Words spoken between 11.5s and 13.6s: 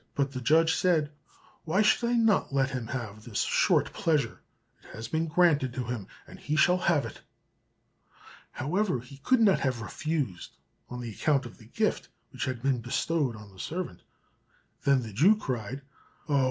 the gift which had been bestowed on the